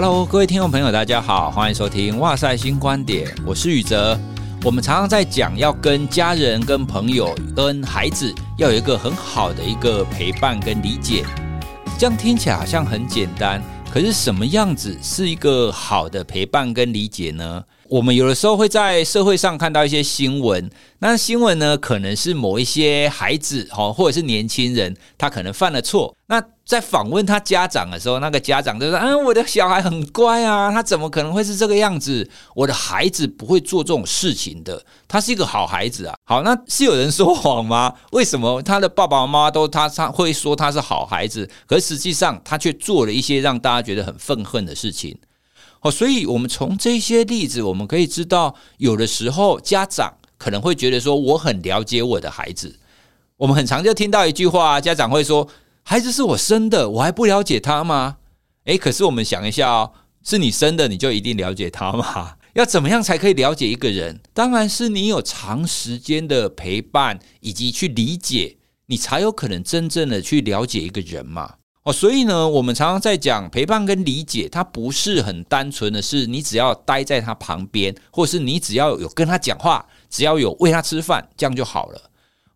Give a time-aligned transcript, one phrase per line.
[0.00, 4.16] Hello，各位听众朋友，大家好，欢迎收听哇塞新观点，我是宇哲。
[4.62, 11.24] 我们常常在讲要跟家人、跟朋友、跟孩子要有一个很好的一个陪伴跟理解，
[11.98, 13.60] 这样听起来好像很简单，
[13.92, 17.64] 可是什么样子是一个好的陪伴跟理解呢？
[17.88, 26.14] 我们有的时候会在社会上看到一些新闻，那新闻呢，可能是某一些孩子哦，或者是年轻人，他可能犯了错。
[26.28, 32.28] 那在访问他家长的时候，那个家长就说：“嗯，我的小孩很乖啊，他怎么可能会是这个样子？
[32.54, 37.94] 我的孩子不会做这种事情的，他是一个好孩子啊。”好，那是有人说谎吗？
[38.12, 45.16] 为什么他的爸爸妈妈都他他会说他是好孩子，可实际上他却做了一些让大家觉得很愤恨的事情？
[45.80, 52.78] 哦，所以，我们从这些例子，我们可以知道，有的时候家长可能会觉得说，我很了解我的孩子。
[53.38, 55.48] 我们很常就听到一句话，家长会说
[55.90, 58.18] ：“孩子是我生的，我还不了解他吗？”
[58.68, 62.34] 诶，可是我们想一下哦，是你生的，你就一定了解他吗？
[62.52, 64.20] 要怎么样才可以了解一个人？
[64.34, 71.54] 当然是你有长时间的陪伴以及去理解，你才有可能真正的去了解一个人嘛。
[71.84, 82.07] 哦，所以呢，我们常常在讲陪伴跟理解，它不是很单纯的是你只要待在他旁边，或是你只要有跟他讲话，只要有喂他吃饭，这样就好了。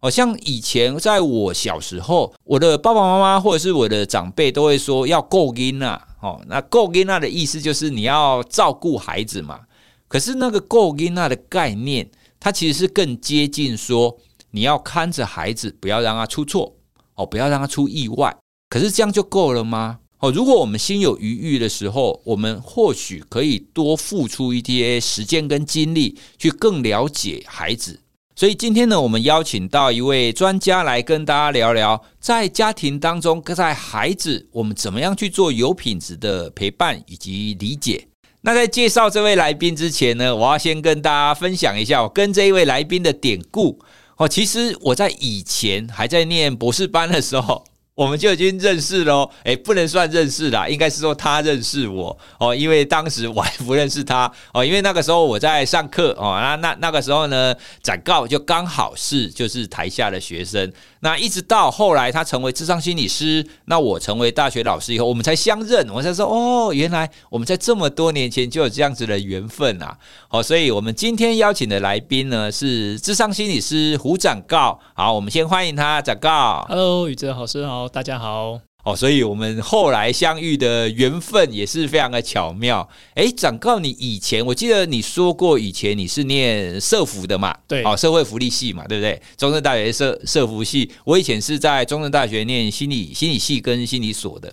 [0.05, 6.03] 好，像以前在我小时候，我的爸爸妈妈或者是我的长辈都会说要够囡仔。
[6.21, 9.61] 哦，那够囡仔的意思就是你要照顾孩子嘛。
[10.09, 14.19] 可是那个够囡仔的概念，它其实是更接近说
[14.51, 16.75] 你要看着孩子，不要让他出错，
[17.15, 18.37] 哦，不要让他出意外。
[18.71, 20.01] 可是这样就够了吗？
[20.19, 28.01] 哦，如果我们心有余裕的时候，我们或许可以多付出一些时间跟精力，去更了解孩子。
[28.35, 38.09] 所以今天呢，我们邀请到一位专家来跟大家聊聊，在家庭当中，在孩子，我们怎么样去做有品质的陪伴以及理解。
[38.41, 43.79] 那在介绍这位来宾之前呢，我要先跟大家分享一下我跟这一位来宾的典故。
[44.17, 47.65] 哦，其实我在以前还在念博士班的时候。
[47.95, 52.17] 我们就已经认识了，诶，不能算认识啦，应该是说他认识我。
[52.39, 54.31] 哦，因为当时我还不认识他。
[54.55, 60.73] 哦，因为那个时候我在上课哦，那那那个时候呢，展告就刚好是就是台下的学生。
[61.05, 69.99] 那一直到后来他成为智商心理师，那我成为大学老师以后，我们才相认，我才说哦，原来我们在这么多年前就有这样子的缘分啊！
[70.29, 74.79] 好，所以我们今天邀请的来宾呢是智商心理师胡展告。
[74.95, 76.65] 好，我们先欢迎他，展告。
[76.69, 78.72] Hello，宇哲老师好，大家好。
[78.85, 82.89] 哦，所以我们后来相遇的缘分也是非常的巧妙。
[83.15, 87.57] 诶，展告，你以前我记得你说过，以前你是念社福的嘛？
[87.69, 89.23] 对，哦，社会福利系嘛，对不对？
[89.37, 94.53] 中正大学社社福系，我以前是在中正大学念心理心理系跟心理所的。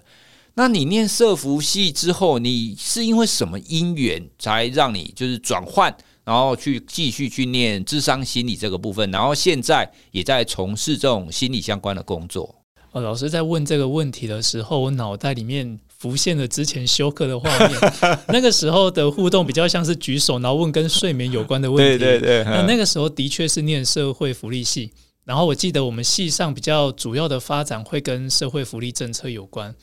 [0.53, 5.91] 那你念社福系之后，你是因为什么因缘才让你就是转换，
[6.23, 12.53] 然后去继续去念智商心理这个部分，然后现在也在从事这种心理相关的工作？
[12.91, 17.79] 哦，老师在问这个问题的时候，我脑袋里面浮现了之前休课的画面。
[18.29, 21.97] 那个时候的互动比较像是举手，然后问跟睡眠有关的问题。
[21.99, 22.43] 对对对。
[22.45, 24.91] 那那个时候的确是念社会福利系，
[25.23, 29.75] 然后我记得我们系上比较主要的发展会跟社会福利政策有关。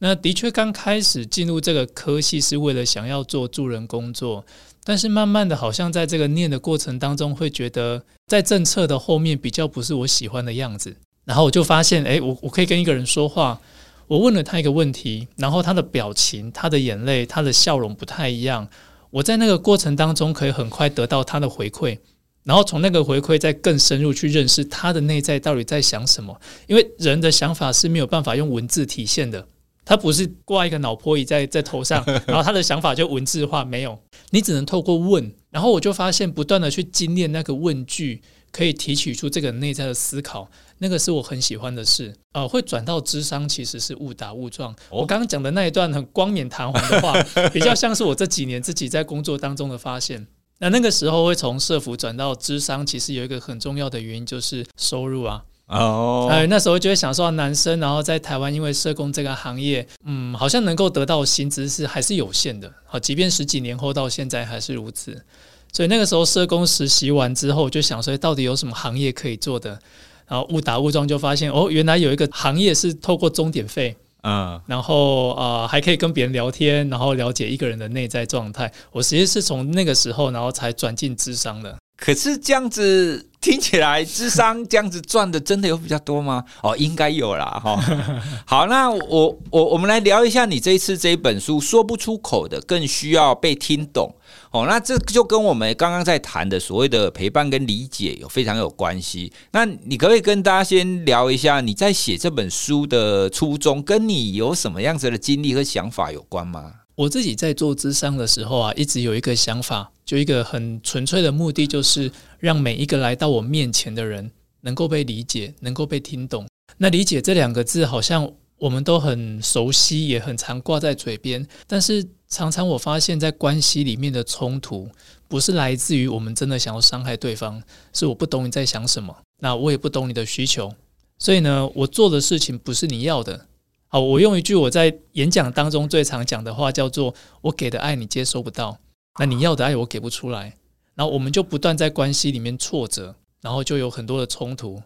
[0.00, 4.44] 那的确刚开始进入这个科系是为了想要做助人工作，
[4.84, 10.96] 但是慢慢的，好像在这个念的过程当中，会觉得在政策的后面比较不是我喜欢的样子。
[11.30, 13.60] 然后我就发现，诶，我我可以跟一个人说话，
[14.08, 18.66] 我问了他一个问题，然后他的表情、他的眼泪、他的笑容不太一样。
[19.10, 21.96] 我在那个过程当中可以很快得到他的回馈，
[22.42, 26.36] 然后从那个回馈再更深入去认识他的内在到底在想什么。
[26.66, 29.46] 因为人的想法是没有办法用文字体现的，
[29.84, 33.96] 他不是挂一个脑波仪在在头上， 然后他的想法就文字化，没有，
[34.30, 35.32] 你只能透过问。
[35.52, 38.20] 然后我就发现，不断的去精炼那个问句。
[38.52, 42.14] 可以提取出这个内在的思考，那个是我很喜欢的事。
[42.32, 44.74] 呃，会转到智商其实是误打误撞。
[44.90, 47.22] 我刚刚讲的那一段很光冕堂皇的话，
[47.52, 50.26] 比较像是我这几年自己在工作当中的发现。
[50.58, 55.42] 那那个时候会从社服转到智商，其实有一个很重要的原因就是收入啊。
[55.68, 62.72] 哦，哎，那时候就会想说，男生然后在台湾，因为社工这个行业，嗯，好像能够得到薪资是还是有限的。
[62.84, 65.24] 好，即便十几年后到现在还是如此。
[65.72, 69.78] 所以那个时候社工实习完之后，就想说到底有什么行业可以做的，
[70.26, 78.70] 然后误打误撞就发现哦，原来有一个行业是透过钟点费，嗯，然后啊、呃、还可以跟别人聊天，然后了解一个人的内在状态。
[78.92, 81.76] 我实际是从那个时候，然后才转进智商的。
[81.96, 86.42] 可是这样子听起来智商这样子赚的真的有比较多吗？
[86.62, 87.60] 哦，应该有啦。
[87.62, 87.78] 哈。
[88.46, 94.14] 好，那我我我们来聊一下你这一次这一本书，说不出口的更需要被听懂。
[94.50, 99.32] 哦，那这就跟我们刚刚在谈的所谓的陪伴跟理解有非常有关系。
[99.52, 106.74] 那你可不可以跟大家先聊一下你在写这本书的初衷，跟你有什么样子的经历和想法有关吗？
[106.96, 112.10] 我自己在做咨商的时候啊，一直有一个想法，就一个很纯粹的目的，就是
[112.40, 114.30] 让每一个来到我面前的人
[114.62, 116.46] 能够被理解，能够被听懂。
[116.78, 121.46] 那理解这两个字，好像我们都很熟悉，也很常挂在嘴边。
[121.66, 124.88] 但是常常我发现，在关系里面的冲突，
[125.26, 127.60] 不是来自于我们真的想要伤害对方，
[127.92, 130.72] 是我不懂你在想什么，那我也不懂你的需求。
[131.18, 133.46] 所以呢，我做的事情不是你要的。
[133.88, 137.12] 好，我用一句我在演讲当中最常讲的话，叫做
[137.42, 138.78] “我给的爱你接收不到，
[139.18, 140.56] 那你要的爱我给不出来”，
[140.94, 144.80] 然后我们就不断在关系里面挫折，然后就有很多的冲突，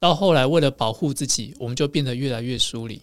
[0.00, 3.02] 到后来为了保护自己，我们就变得越来越疏离。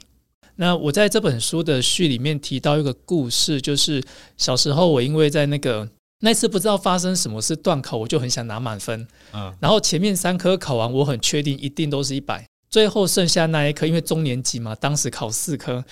[0.56, 4.04] 那我在这本书的序里面提到一个故事，就是
[4.38, 5.88] 小时候我因为在那个
[6.20, 12.46] 那次不知道发生什么事断考，我就很想拿满分，嗯，然后前面三科考完，我很确定一定都是一百。
[12.70, 15.84] 最后剩下那一科，因为中年级嘛，当时考四科，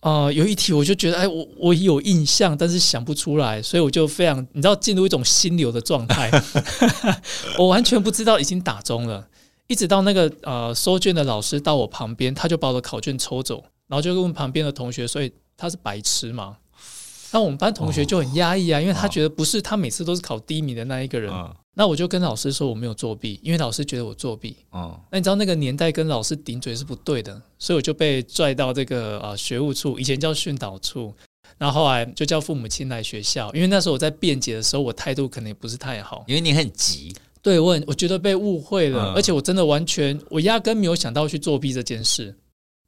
[0.00, 6.30] 呃，有一题我就觉得，哎，我我有印象，但是想不出来，所以我就非常，你知道，进入一种心流的状态，
[7.58, 9.28] 我完全不知道已经打钟了，
[9.68, 16.56] 一直到那个呃收卷的老师到我旁边，他就把我的考卷抽走，然后就问旁边的同学，所以他是白痴嘛？
[17.32, 21.32] 那我们班同学就很压抑啊，因为他觉得不是，他每次都是考第一名的那一个人。
[21.76, 24.56] 那我就跟老师说我没有作弊，因为老师觉得我作弊。
[24.70, 31.12] 哦，那你知道那个年代跟老师顶嘴是不对的，所以我就被拽到这个啊学务处，以前叫训导处，
[31.58, 37.12] 然后后来就叫父母亲来学校，因为那时候我在辩解的时候，我态度可能也不是太好，因为你很急。
[37.42, 42.32] 对，我很我觉得被误会了，而且我真的完全我压根没有想到去作弊这件事，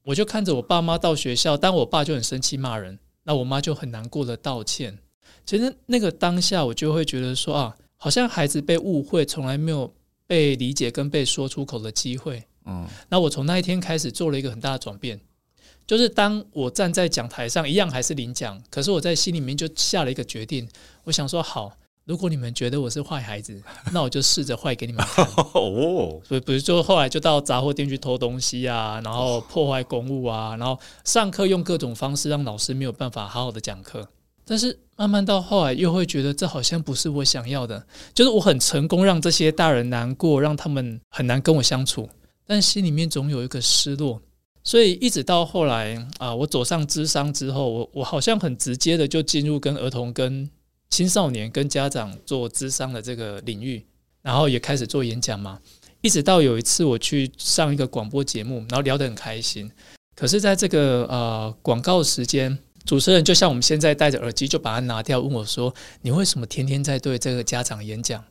[0.06, 4.96] 我就看着我爸妈到学校，但我爸就很生气骂人，那我妈就很难过的道歉。
[5.44, 7.76] 其实那个当下我就会觉得说啊。
[7.98, 9.90] 好像孩子被误会，从来没有
[10.26, 12.44] 被理解跟被说出口的机会。
[12.66, 15.18] 嗯，那我从那一天开始做了一个很大的转变，
[15.86, 20.68] 就是当我站在讲台上，一样还是领奖，可是我在心里面就下了一个决定，
[21.04, 21.72] 我想说：好，
[22.06, 23.60] 如果你们觉得我是坏孩子，
[23.92, 25.26] 那我就试着坏给你们看。
[25.54, 34.08] 哦，所以比如说后来就到杂货店去偷东西啊，然后破坏公物啊，然后上课用各种方式让老师没有办法好好的讲课。
[34.44, 37.84] 但是慢慢到后来，又会觉得这好像不是我想要的。
[38.14, 42.08] 就是我很成功让这些大人难过，让他们很难跟我相处，
[42.46, 44.22] 但心里面总有一个失落。
[44.62, 50.48] 所以一直到后来啊，我走上智商之后，我我好像很直接的就进入跟儿童、跟
[50.90, 53.84] 青少年、跟家长做智商的这个领域，
[54.22, 55.60] 然后也开始做演讲嘛。
[56.00, 59.70] 一直到有一次我去上一个广播节目，然后聊得很开心。
[60.14, 62.58] 可是在这个呃广告时间。
[62.86, 68.22] 主持人就像我们现在戴着耳机，就把它拿掉，问我说：“你为什么天天在对这个家长演讲？”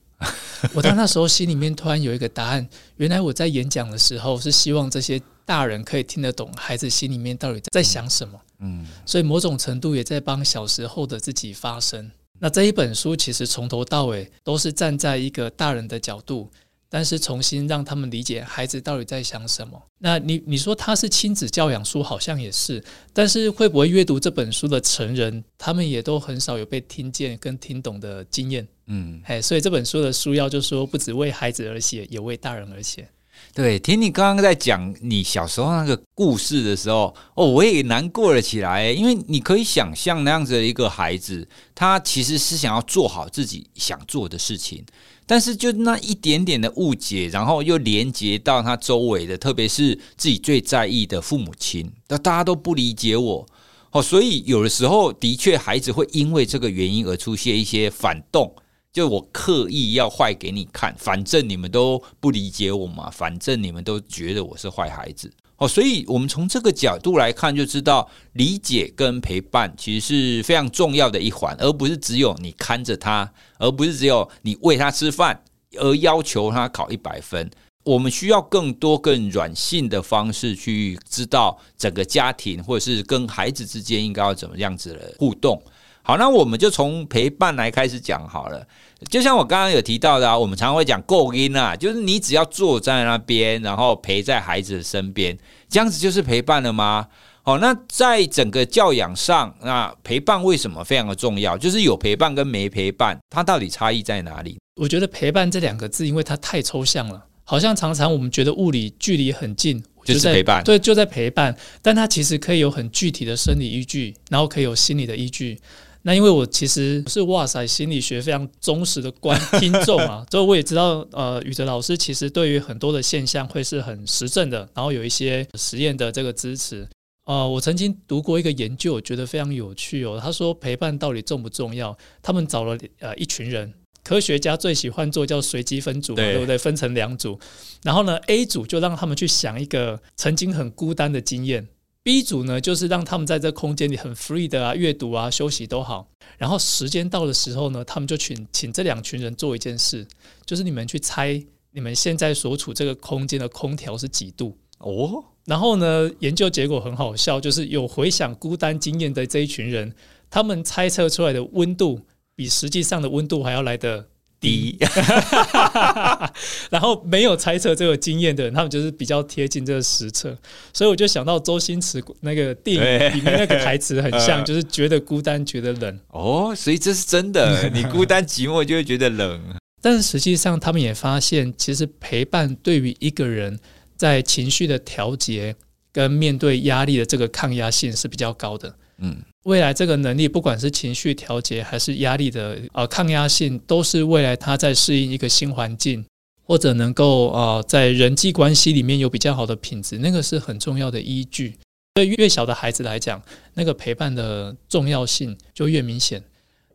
[0.73, 2.65] 我到那时候心里面突然有一个答案，
[2.95, 8.39] 原来我在演讲的时候是希望这些大人可以听得懂孩子心里面到底在想什么。
[8.59, 12.09] 嗯，所以某种程度也在帮小时候的自己发声。
[12.39, 16.49] 那这一本书其实从头到尾都是站在一个大人的角度。
[16.87, 19.81] 但是重新让他们理解孩子到底在想什么。
[19.97, 22.81] 那你你说他是亲子教养书，好像也是。
[23.11, 28.65] 但是会不会阅读这本书的成人，他们也都很少有被听见跟听懂的经验。
[28.85, 33.09] 嗯，哎，所以这本书的书要就说，不只为孩子而写，也为大人而写。
[33.55, 38.91] 对，听你刚刚在讲你小时候那个故事的时候，哦，我也难过了起来。
[38.91, 44.83] 因为你可以想象那样子的一个孩子，他其实是想要做好自己想做的事情。
[45.25, 53.47] 但是就那一点点的误解，然后又连接到他周围的，特别是自己最在意的父母亲，那大家都不理解我，
[53.91, 58.53] 哦，所以有的时候的确孩子会因为这个原因而出现一些反动，
[58.95, 65.29] 就我刻意要坏给你看，反正你们都不理解我嘛，反正你们都觉得我是坏孩子。
[65.57, 75.43] 哦，所以我们从这个角度来看，就知道理解跟陪伴其实是非常重要的一环，而不是只有你看着他，而不是只有你喂他吃饭
[75.77, 77.51] 而要求他考一百分。
[77.83, 85.61] 我们需要更多更软性的方式去知道整个家庭或者是跟孩子之间应该要怎么样子的互动。
[86.07, 88.63] 好，那我们就从陪伴来开始讲好了。
[89.09, 95.35] 就像我刚刚有提到的啊，我们常常会讲够音啊，就是你只要坐在那边，然后陪在孩子的身边，
[95.67, 97.07] 这样子就是陪伴了吗？
[97.41, 101.57] 好，那在整个教养上，那陪伴为什么非常的重要？
[101.57, 104.59] 就是有陪伴跟没陪伴，它到底差异在哪里？
[104.75, 115.59] 我觉得陪伴这两个字，因为它太抽象了，好像常常我们觉得物理距离很近，就是陪伴，对，就在陪伴，但它其实可以有很具体的生理依据，然后可以有心理的依据。
[116.07, 126.87] 那因为我其实是哇塞心理学非常忠实的观听众啊， 所以我也知道，呃，宇哲老师其实对于很多的现象会是很实证的，然后有一些实验的这个支持。
[127.25, 130.19] 呃，我曾经读过一个研究，我觉得非常有趣哦。
[130.21, 131.97] 他说陪伴到底重不重要？
[132.21, 133.73] 他们找了呃一群人。
[134.03, 136.55] 科学家最喜欢做叫随机分组，对，对不对？
[136.55, 137.39] 分成两组，
[137.81, 141.67] 然后呢，A 组就让他们去想一个曾经很孤单的经验
[142.05, 146.07] ，B 组呢就是让他们在这空间里很 free 的啊，阅读啊，休息都好。
[146.37, 150.07] 然后时间到的时候呢，他们就请请这两群人做一件事，
[150.45, 155.23] 就是你们去猜你们现在所处这个空间的空调是几度哦。
[155.45, 159.91] 然后呢，研究结果很好笑，就是有回想孤单经验的这一群人，
[160.29, 161.99] 他们猜测出来的温度。
[162.37, 164.09] 比实际上的温度还要来得
[164.39, 164.77] 低，
[166.69, 170.37] 然后没有猜测这个经验的人，他们就是比较贴近这个实测，
[170.73, 175.99] 所以我就想到周星驰那个电影里面那个台词很像， 就是觉得孤单，觉得冷。
[176.09, 179.41] 哦，所以这是真的， 你孤单寂寞就会觉得冷。
[179.81, 183.59] 但是实际上，他们也发现，其实陪伴对于一个人
[183.95, 185.55] 在情绪的调节
[185.91, 188.75] 跟面对压力的这个抗压性是比较高的。
[188.97, 189.21] 嗯。
[189.43, 196.03] 未来这个能力，不管是情绪调节还是压力的呃抗压性，都是未来他在适应一个新环境，
[196.41, 201.53] 或者能够呃在人际关系里面有比较好的品质，那个是很重要的依据。
[201.93, 203.21] 对越小的孩子来讲，
[203.53, 206.23] 那个陪伴的重要性就越明显。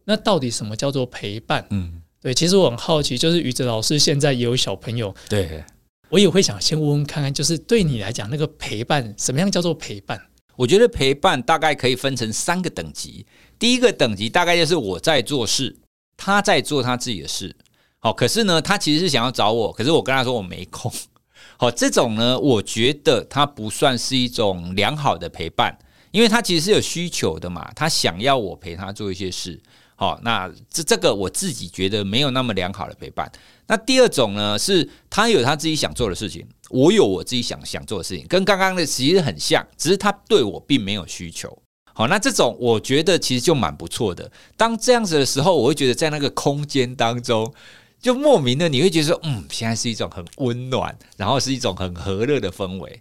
[0.04, 1.66] 那到底什么叫做陪伴？
[1.70, 5.64] 嗯，对，其实我很好奇，就是宇哲老师现在也有小朋友，对，
[6.08, 10.20] 我也会想先问问看看，就是对你来讲，那个陪伴，什么样叫做陪伴？
[10.60, 13.24] 我觉得陪伴大概可以分成三个等级。
[13.58, 15.74] 第一个等级大概就是我在做事，
[16.18, 17.56] 他在做他自己的事。
[17.98, 20.92] 好，可是呢，他其实是想要找我，可是我跟他说我没空。
[21.56, 25.78] 好，这种呢，我觉得他不算是一种良好的陪伴，
[26.10, 29.58] 因为他其实是有需求的嘛，他想要我陪他做一些事。
[29.96, 33.30] 好，那这这个我自己觉得没有那么良好的陪伴。
[33.70, 41.56] 那第二种呢，是他有他自己想做的事情，我有我自己想想做的事情，跟刚刚的其实很像，只是他对我并没有需求。
[41.94, 44.28] 好，那这种我觉得其实就蛮不错的。
[44.56, 47.54] 当这样子的时候，我会觉得在那个空间当中，
[48.00, 53.00] 就莫名的你会觉得说，嗯，现在是一种很温暖，然后是一种很和乐的氛围。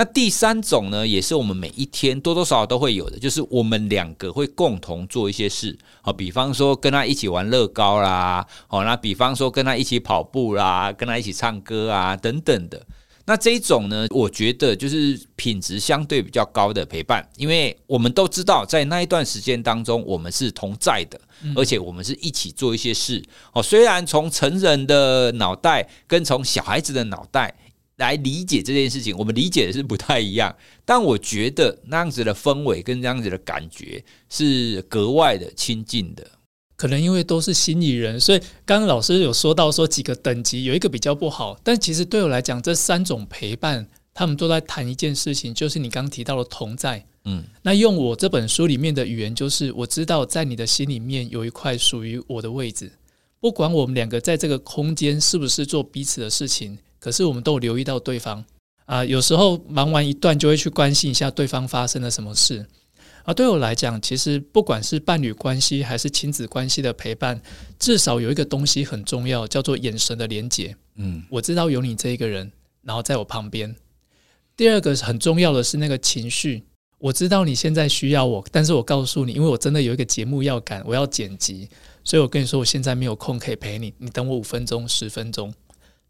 [0.00, 12.82] 那第三种呢，也是我们每一天多多少少都会有的，就是我们两个会共同做一些事，好，比方说跟他一起玩乐高啦，好，那比方说跟他一起跑步啦，跟他一起唱歌啊，等等的。
[13.26, 21.20] 那这一种呢，我觉得就是品质相对比较高的陪伴，因为我们都知道，在那一段时间当中，我们是同在的，
[21.54, 23.22] 而且我们是一起做一些事。
[23.52, 27.54] 哦，虽然从成人的脑袋跟从小孩子的脑袋。
[28.00, 36.26] 来理解这件事情，我们理解的是不太一样，但我觉得那样子的氛围跟那样子的感觉是格外的亲近的。
[36.76, 47.04] 可能因为都是心理人，所以刚刚老师有说到说几个等级，有一个比较不好，但其实对我来讲，这三种陪伴，他们都在谈一件事情，就是你刚刚提到的同在。
[47.26, 52.90] 嗯，那用我这本书里面的语言，就是我知道在你的心里面有一块属于我的位置，
[53.40, 56.78] 不管我们两个在这个空间是不是做彼此的事情。
[57.00, 58.44] 可是我们都有留意到对方
[58.84, 62.66] 啊，有时候忙完一段就会去关心一下对方发生了什么事。
[63.24, 67.40] 而对我来讲，其实不管是伴侣关系还是亲子关系的陪伴，
[67.78, 70.74] 至少有一个东西很重要，叫做眼神的连接。
[70.96, 72.50] 嗯，我知道有你这一个人，
[72.82, 73.74] 然后在我旁边。
[74.56, 76.64] 第二个很重要的是那个情绪，
[76.98, 81.68] 我知道你现在需要我，但是我告诉你，因为我真的有一个节目要赶，我要剪辑，
[82.02, 85.52] 所以我跟你说，我现在没有空可以陪你，你等我五分钟、十分钟。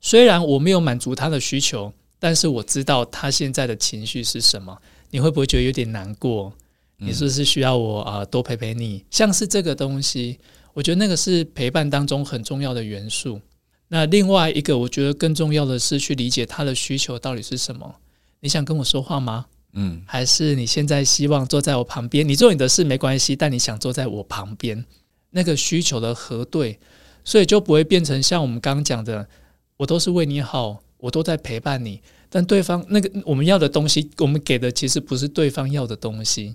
[0.00, 4.76] 虽然我没有满足他的需求，但是我知道他现在的情绪是什么。
[5.10, 6.52] 你会不会觉得有点难过？
[6.98, 9.04] 你是不是需要我啊多陪陪你？
[9.10, 10.38] 像是这个东西，
[10.72, 13.40] 我觉得那个是陪伴当中很重要的元素。
[13.88, 17.96] 那另外一个，我觉得更重要的是去理解他的需求到底是什么。
[18.40, 19.46] 你想跟我说话吗？
[19.72, 22.26] 嗯，还是你现在希望坐在我旁边？
[22.28, 24.84] 你做你的事没关系，但你想坐在我旁边，
[25.30, 26.78] 那个需求的核对，
[27.24, 29.28] 所以就不会变成像我们刚刚讲的。
[29.80, 36.54] 我都是为你好，我都在陪伴你，但对方那个我们要的东西，我们给的其实不是对方要的东西。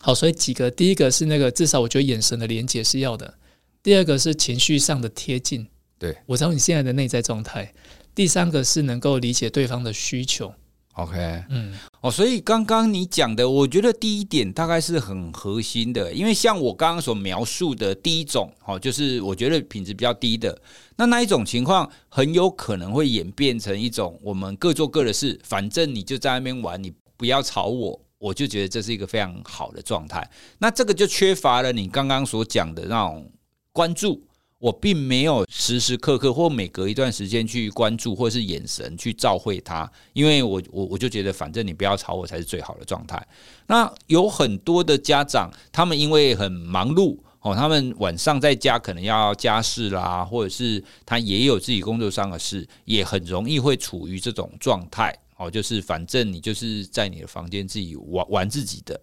[0.00, 3.34] 好，所以几个，第一个是那个至少我觉得眼神的连接是要的，
[3.82, 5.66] 第二个是情绪上的贴近，
[5.98, 7.74] 对，我知道你现在的内在状态，
[8.14, 10.54] 第三个是能够理解对方的需求。
[10.92, 20.58] OK，嗯，哦，所以刚刚你讲的，我觉得第一点大概是很核心的，因为像我刚刚所描述的第一种，哦，就是我觉得品质比较低的，
[20.96, 30.26] 那那一种情况很有可能会演变成一种我们各做各的事，反正你就在那边玩，你不要吵我，我就觉得这是一个非常好的状态。
[30.56, 33.30] 那这个就缺乏了你刚刚所讲的那种
[33.72, 34.26] 关注。
[34.60, 43.26] 我并没有时时刻刻或每隔一段时间去关注，或是眼神去照会他，因为我我我就觉得，反正你不要吵我才是最好的状态。
[43.68, 59.00] 那有很多的家长，他们因为很忙碌哦，他们晚上在家可能要家事啦，或者是他也有自己工作上的事，也很容易会处于这种状态哦，就是反正你就是在你的房间自己玩玩自己的。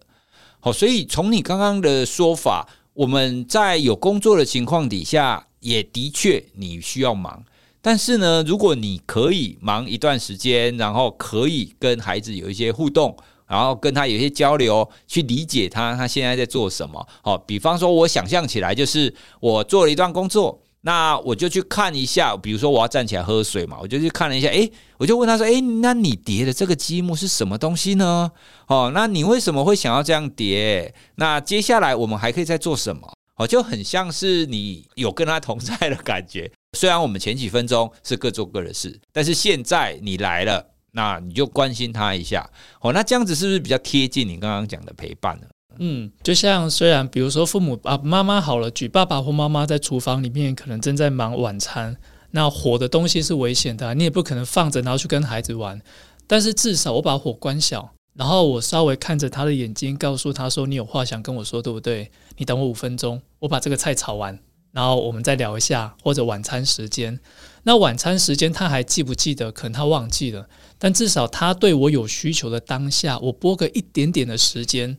[0.60, 5.44] 好，所以从你刚刚的说法，我们在有工作的情况底下。
[5.60, 7.44] 也的确，你需要忙，
[7.80, 17.06] 但是呢，如果你可以忙一段时间，然后可以跟孩子有一些互动，然后跟他有一些交流，去理解他他现在在做什么。
[17.22, 28.30] 好，比方说，我想象起来就是我做了一段工作，那我就去看一下，比如说我要站起来喝水嘛，我就去看了一下，诶，我就问他说，诶，那你叠的这个积木是什么东西呢？
[28.68, 30.94] 哦，那你为什么会想要这样叠？
[31.16, 33.17] 那接下来我们还可以再做什么？
[33.38, 36.50] 哦，就很像是你有跟他同在的感觉。
[36.76, 42.48] 虽然我们前几分钟是各做各的事，但是现在你来了，那你就关心他一下。
[42.80, 45.46] 哦，那这样子是不是比较贴近你刚刚讲的陪伴呢？
[45.78, 51.96] 嗯，就像虽然比如说父母啊，妈妈好了，举爸爸或妈妈在厨房里面可能正在忙晚餐，
[52.32, 55.80] 那火的东西是危险的，你也不可能放着然后去跟孩子玩。
[56.26, 57.94] 但是至少我把火关小。
[58.18, 62.10] 然后我稍微看着他的眼睛，告诉他说：“你有话想跟我说，对不对？
[62.36, 64.36] 你等我五分钟，我把这个菜炒完，
[64.72, 67.20] 然后我们再聊一下，或者晚餐时间。
[67.62, 69.52] 那晚餐时间他还记不记得？
[69.52, 70.48] 可能他忘记了，
[70.80, 74.98] 但至少他对我有需求的当下，我拨个一点点的时间。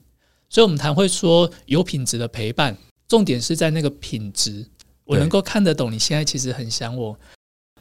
[0.49, 2.77] 所以，我们才会说有品质的陪伴，
[3.09, 4.65] 重点是在那个品质。
[5.03, 7.19] 我能够看得懂你现在其实很想我。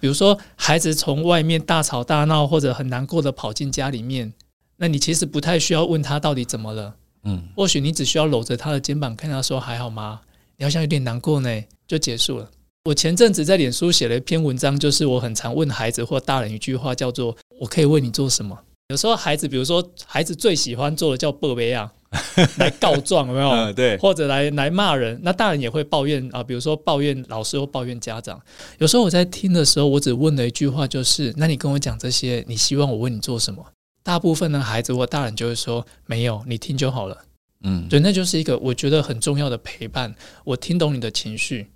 [0.01, 4.33] 比如说，孩子从外面大吵大闹，或者很难过的跑进家里面。”
[4.79, 6.95] 那你其实不太需要问他到底怎么了，
[7.25, 10.21] 嗯，或许你只需要搂着他的肩膀，看他说还好吗？
[10.57, 12.49] 你好像有点难过呢，就结束了。
[12.85, 18.57] 我前阵子在脸书写了一篇文章，就是我很常问孩子或大人一句话，叫做“我可以为你做什么？”
[18.89, 21.93] 有时候孩子，比如说孩子最喜欢做的叫报备啊，
[22.57, 23.51] 来告状有没有？
[23.51, 25.19] 嗯，对，或者来来骂人。
[25.23, 28.41] 那大人也会抱怨啊，比如说抱怨老师或抱怨家长。
[28.79, 33.63] 有时候我在听的时候，我只问了一句话，就是“那你跟我讲这些，你希望我为你做什么？”
[34.09, 37.25] 大部分的孩子或大人就会说：“没有，你听就好了。”
[37.63, 40.15] 嗯，对，那就是一个我觉得很重要的陪伴。
[40.45, 41.69] 我听懂你的情绪，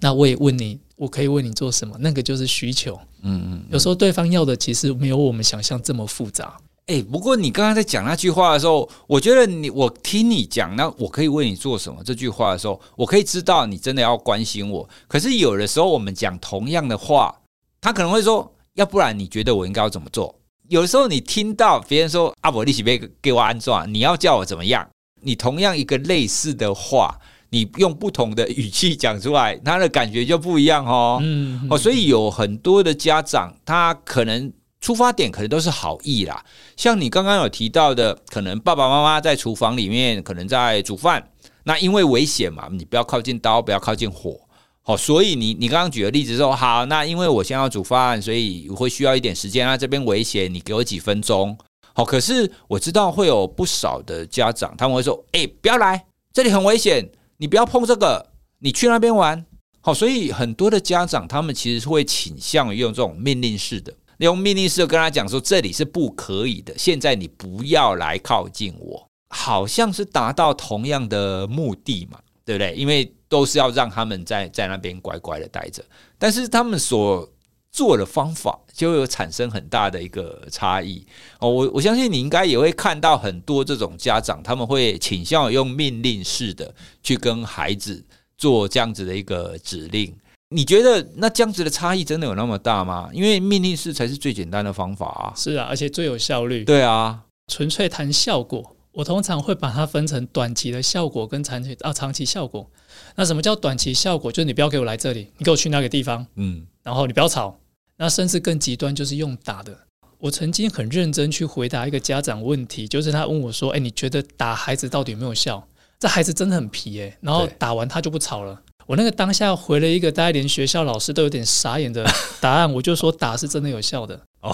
[0.00, 1.96] 那我也问你，我可以为你做什么？
[1.98, 3.00] 那个就是需求。
[3.22, 6.58] 嗯嗯，有时候对方要的其实没有我们想象这么复杂。
[6.88, 12.02] 诶，不过你刚刚在讲那句话的时候，我觉得你，我听你讲，那我可以为你做什么？
[12.04, 14.86] 这句话的时候，我可以知道你真的要关心我。
[15.08, 17.34] 可是有的时候我们讲同样的话，
[17.80, 20.34] 他可能会说：“要不然你觉得我应该要怎么做？”
[20.72, 24.88] 有时候你听到别人说啊，我利息被给我安装，你要叫我怎么样？
[25.20, 27.14] 你同样一个类似的话，
[27.50, 31.18] 你用不同的语气讲出来，他的感觉就不一样哦。
[31.22, 36.42] 嗯，哦，所以有很多的家长，他可能出发点可能都是好意啦。
[36.74, 41.28] 像你刚刚有提到的，可能爸爸妈妈在厨房里面可能在煮饭，
[41.64, 44.40] 那因为危险嘛，你不要靠近刀，不要靠近火。
[44.84, 49.76] 好，所以你你刚刚举的例子说，好，那因为我先要煮饭，所以我会需要一点时间啊。
[49.76, 51.56] 这边危险，你给我几分钟。
[51.94, 59.46] 好，可是我知道会有不少的家长，他们会说，哎，不要来，这里很危险，你不要碰这个，你去那边玩。
[59.80, 72.74] 好，所以很多的家长，他们其实会倾向于用这种命令式的，用命令式的跟他讲说，这里是不可以的，现在你不要来靠近我，好像是达到同样的目的嘛，对不对？
[72.74, 75.82] 因为都是要让他们在在那边乖乖的待着，
[76.18, 77.26] 但是他们所
[77.70, 81.02] 做的方法就有产生很大的一个差异
[81.38, 81.48] 哦。
[81.48, 88.04] 我我相信你应该也会看到很多这种家长，他们会倾向用命令式的去跟孩子
[88.36, 90.14] 做这样子的一个指令。
[90.54, 93.08] 你觉得那这样子的差异真的有那么大吗？
[93.14, 95.32] 因为命令式才是最简单的方法啊。
[95.34, 96.64] 是啊，而且最有效率。
[96.66, 98.76] 对啊，纯粹谈效果。
[98.92, 102.70] 我通常会把它分成短期的效果跟长期啊长期效果。
[103.16, 104.30] 那什么叫短期效果？
[104.30, 107.58] 就是你不要给我来这里，你给我去那个地方，嗯，然后你不要吵。
[107.96, 109.76] 那甚至更极端就是用打的。
[110.18, 115.66] 我曾经很认真去回答一个家长问题，就是他问我说：“哎，你觉得打孩子到底有没有效？
[115.98, 117.16] 这孩子真的很皮诶。
[117.20, 118.60] 然后打完他就不吵了。
[118.92, 122.06] 我那个当下回了一个大家连学校老师都有点傻眼的
[122.42, 124.20] 答案，我就说打是真的有效的。
[124.42, 124.52] 哦，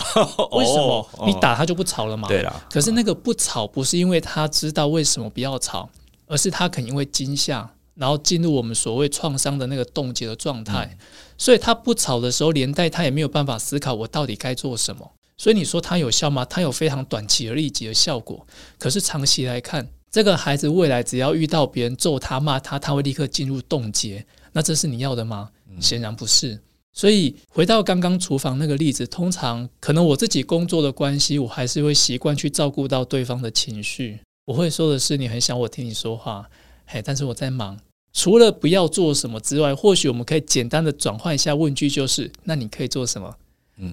[0.53, 1.11] 为什么？
[1.27, 2.29] 你打他就不吵了嘛？
[2.29, 2.65] 对了。
[2.71, 5.91] 可是那个不吵不是因为他知道为什么不要吵，
[6.29, 10.99] 而是他可能因为惊吓，然后进入我们所谓创伤的那个冻结的状态，嗯、
[11.37, 15.11] 所以他不吵的时候，连带他也没有办法思考我到底该做什么。
[15.37, 16.45] 所以你说它有效吗？
[16.45, 18.47] 它有非常短期而立即的效果，
[18.79, 19.89] 可是长期来看。
[20.19, 24.27] 这个孩子未来只要遇到别人揍他骂他，他会立刻进入冻结。
[24.51, 25.49] 那这是你要的吗？
[25.79, 26.61] 显然不是。
[26.93, 34.19] 所以回到刚刚厨房那个例子，通常可能我自己工作的关系，我还是会习惯去照顾到对方的情绪。
[34.45, 36.51] 我会说的是，你很想我听你说话，
[36.85, 37.79] 嘿，但是我在忙。
[38.13, 43.33] 除了不要做什么之外，或许我们可以简单的转换一下问句，就是那你可以做什么？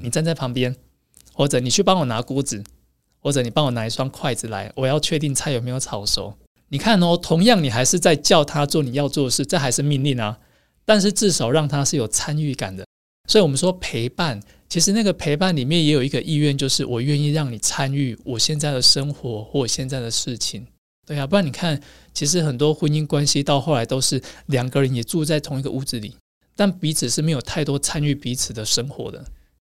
[0.02, 0.76] 你站在旁边，
[1.34, 2.64] 或者你去帮我拿锅子。
[3.26, 6.32] 或者你帮我拿一双筷子来，我要确定菜有没有炒熟。
[6.68, 10.38] 你看哦，同样你还是在叫他做你要做的事，这还是命令啊。
[10.86, 12.86] 但是至少让他是有参与感的。
[13.28, 20.68] 所以我们说陪伴，其实那个陪伴里面也有一个意愿，就是我愿意让你参与我现在的生活或我现在的事情。
[21.08, 21.82] 对啊，不然你看，
[22.14, 26.16] 其实很多婚姻关系到后来都是两个人也住在同一个屋子里，
[26.56, 29.26] 但彼此是没有太多参与彼此的生活的。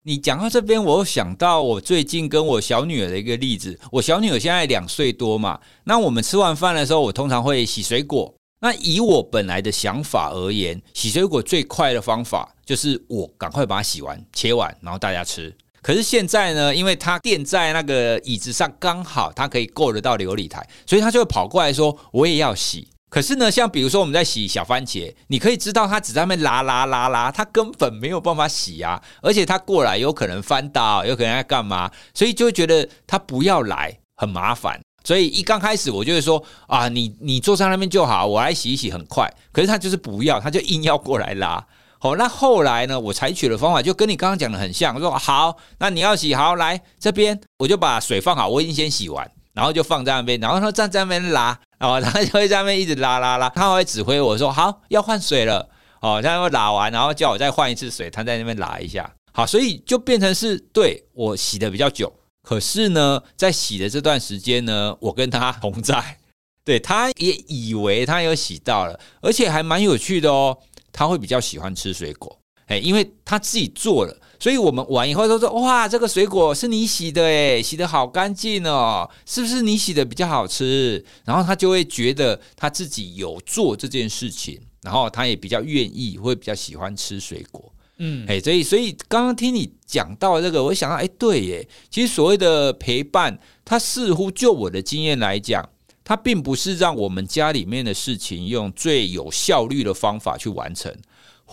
[0.06, 3.80] 你讲到这边，我又想到我最近跟我小女儿的一个例子。
[3.90, 8.34] 我小女儿现在两岁多嘛，那我们吃完饭的时候，我通常会洗水果。
[8.60, 15.56] 那以我本来的想法而言，洗水果最快的方法就是我赶快把它洗完、切完，然后大家吃。
[15.82, 34.82] 可是现在呢，因为她垫在那个椅子上，刚好她可以够得到琉璃台，所以她就会跑过来说：“我也要洗。”可是呢，像比如说我们在洗小番茄，你可以知道他只在那边拉拉拉拉，他根本没有办法洗啊，而且他过来有可能翻倒，有可能要干嘛，所以就觉得他不要来很麻烦。
[35.04, 39.32] 所以一刚开始我就会说啊，你你坐在那边就好，我来洗一洗很快。
[39.52, 41.64] 可是他就是不要，他就硬要过来拉。
[42.00, 49.30] 好，那后来呢，我采取的方法就跟你刚刚讲的很像，我说好，那你要洗好来这边，我就把水放好，我已经先洗完。
[49.54, 55.70] 然后就放在那边，然后他站在那边拉，哦，他就会在那边一直拉拉拉，他会指挥我说好要换水了，
[56.00, 66.20] 哦，他会拉完，然后叫我再换一次水，他在那边拉一下，好，所以就变成是对我洗的比较久，可是呢，在洗的这段时间呢，我跟他 同在，
[66.64, 70.58] 对，他也以为他有洗到了，而且还蛮有趣的哦，
[70.94, 74.18] 他会比较喜欢吃水果，哎，因为他自己做了。
[74.44, 87.72] 所以我们玩以后都说：“哇，这个水果是你洗的诶，洗的好干净哦，是不是你洗的比较好吃？”然后他就会觉得他自己有做这件事情，然后他也比较愿意，会比较喜欢吃水果。
[88.00, 95.70] 嗯，哎，所以所以刚刚听你讲到这个，我想到，哎，对耶，其实所谓的陪伴，它似乎就我的经验来讲，
[96.04, 100.94] 它并不是让我们家里面的事情用最有效率的方法去完成。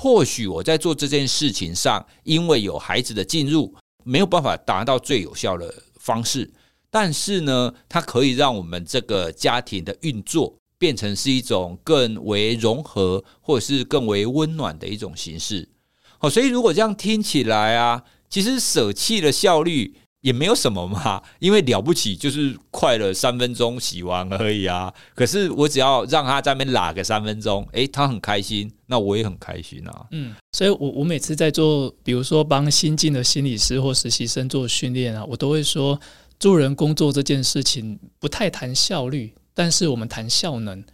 [0.02, 6.50] 或许我在做这件事情上，因为有孩子的进入，没有办法达到最有效的方式。
[6.90, 15.68] 但是呢，它可以让我们这个家庭的运作变成是一种更为融合，或者是更为温暖的一种形式。
[16.16, 19.96] 好，所以如果这样听起来啊，其实舍弃了效率。
[20.22, 24.92] 也没有什么嘛， 因为了不起就是快了三分钟洗完而已啊。
[25.14, 30.06] 可是我只要让他在那边拉个三分钟，诶，他很开心，那我也很开心啊。
[30.10, 35.98] 嗯，所以我我每次在做，比如说帮新进的心理师或实习生做训练啊，我都会说，
[36.38, 40.84] 助人工作这件事情不太谈效率，但是我们谈效能，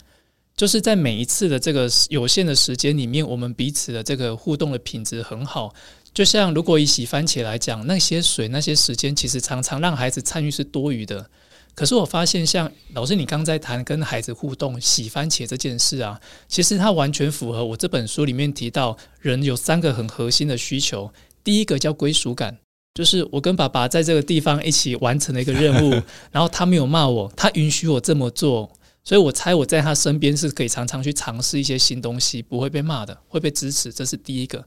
[0.56, 5.74] 就是在每一次的这个有限的时间里面，我们彼此的这个互动的品质很好。
[6.16, 11.28] 就像如果以洗番茄来讲，那些水、那些时间，其实常常让孩子参与是多余的。
[11.74, 21.12] 可是我发现，像老师你刚在谈跟孩子互动洗番茄这件事啊，其实它完全符合我这本书里面提到，人有三个很核心的需求。
[21.44, 22.56] 第一个叫归属感，
[22.94, 26.02] 就是我跟爸爸在这个地方一起完成了一个任务，
[26.32, 28.72] 然后他没有骂我，他允许我这么做，
[29.04, 34.64] 所以我猜我在他身边是可以常常去尝试一些新东西，不会被骂的，会被支持，这是第一个。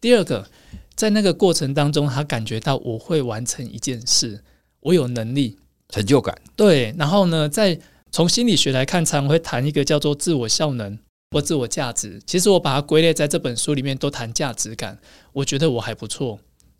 [0.00, 0.48] 第二个，
[0.94, 4.42] 在那个过程当中，他感觉到我会完成一件事，
[4.80, 5.58] 我有能力，
[5.88, 6.36] 成就感。
[6.54, 7.78] 对，然后呢，在
[8.10, 10.98] 从心理学来看，常会谈一个叫做自我效能
[11.30, 12.20] 或自我价值。
[12.26, 14.98] 其实我把它归类在这本书里面，都谈价值感。
[15.32, 16.38] 我觉得我还不错，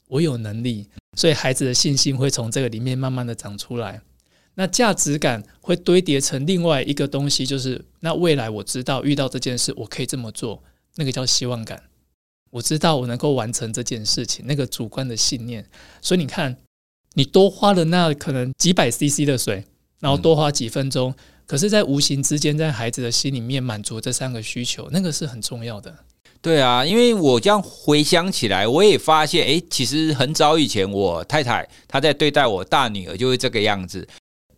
[0.09, 4.01] 我有能力，所以孩子的信心会从这个里面慢慢的长出来。
[4.55, 10.63] 那价值感会堆叠成另外一个东西，就是那未来我知道遇到这件事，我可以这么做，
[10.97, 11.81] 那个叫希望感。
[12.51, 15.65] 我知道我能够完成这件事情，那个主观的信念。
[16.01, 16.57] 所以你看，
[17.15, 19.65] 你多花了那可能几百 CC 的水，
[20.01, 21.15] 然后多花几分钟，
[21.47, 25.95] 可是，在无形之间，在孩子的心里面满足这三个需求，那个是很重要的。
[26.41, 34.07] 对啊，因为我这样回想起来，我也发现，哎，其实很早以前，我太太她在对待我大女儿就是这个样子。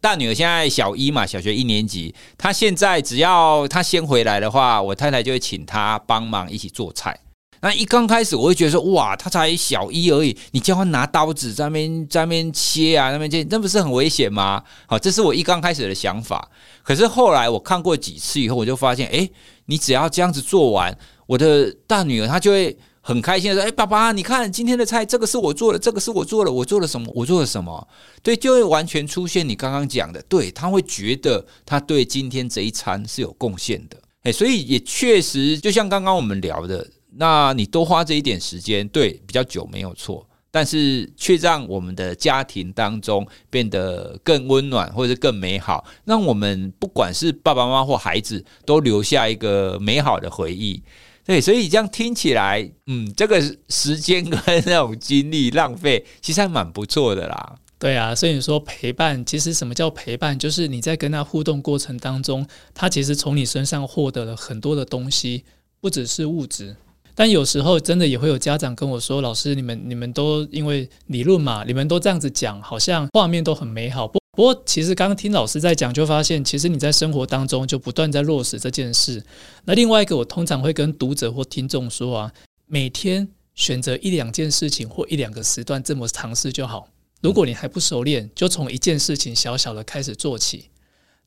[0.00, 7.18] 大女儿现在小一嘛，小学一年级，她现在只要她先回来的话，我太太就会请她帮忙一起做菜。
[7.62, 14.62] 那一刚开始，我会觉得说，哇，他才小一而已，你叫他拿刀子在那边在那边切啊，那边切，那不是很危险吗？
[14.86, 16.50] 好，这是我一刚开始的想法。
[16.82, 19.28] 可是后来我看过几次以后，我就发现，哎，
[19.66, 20.96] 你只要这样子做完，
[21.26, 27.12] 我的大女儿她就会很开心的说，哎，爸爸，你看今天的菜，这个是我做的，这个是我做的，我做了什么？
[27.14, 27.86] 我做了什么？
[28.22, 33.98] 对，就会完全出现你刚刚讲的，对，他会觉得他对今天这一餐是有贡献的。
[34.22, 36.88] 哎，所以也确实，就像刚刚我们聊的。
[37.20, 50.82] 那你多花这一点时间，对，比较久没有错，但是却让我们的家庭当中变得更温暖，或者更美好，让我们不管是爸爸妈妈或孩子，都留下一个美好的回忆。
[51.26, 57.56] 对，所以这样听起来，嗯，这个时间跟那种精力浪费，其实还蛮不错的啦。
[57.78, 60.38] 对啊，所以你说陪伴，其实什么叫陪伴？
[60.38, 65.44] 就是你在跟他互动过程当中，他其实从你身上获得了很多的东西，
[65.82, 66.74] 不只是物质。
[67.14, 74.08] 但有时候真的也会有家长跟我说：“老师，你们你们都因为理论嘛，你们都这样子讲，好像画面都很美好。
[74.08, 79.22] 不不过，其实刚刚听老师在讲，就发现其实你在生活当中就不断在落实这件事。
[79.64, 82.32] 那另外一个，我通常会跟读者或听众说啊，
[82.66, 86.88] 每天选择一两件事情或一两个时段这么尝试就好。
[87.20, 90.70] 如果你还不熟练，就从一件事情小小的开始做起。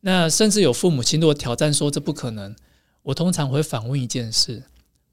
[0.02, 2.56] 那甚至有父母亲如果挑战说这不可能，
[3.04, 4.64] 我通常会反问一件事。”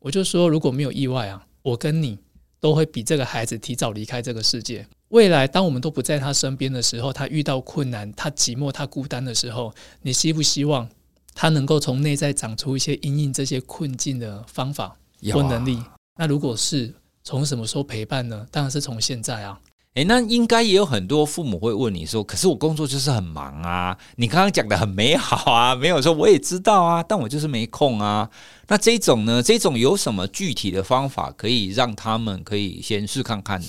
[0.01, 2.19] 我就说，如果没有意外啊，我跟你
[2.59, 4.87] 都会比这个孩子提早离开这个世界。
[5.09, 10.89] 未来，当我们都不在他身边的时候，他遇到困难、他寂寞、他孤单的时候，你希不希望
[11.35, 14.97] 他能够从内在长出一些因应这些困境的方法
[15.33, 15.77] 或能力？
[15.77, 18.47] 啊、那如果是从什么时候陪伴呢？
[18.51, 19.61] 当然是从现在啊。
[19.95, 28.31] 诶，那应该也有很多父母会问你说：“可是我工作就是很忙啊，你刚刚讲的很美好啊， 没有说我也知道啊，但我就是没空啊。”
[28.69, 29.43] 那这种呢？
[29.43, 33.67] 这种有什么具体的方法可以让他们可以先试看看的？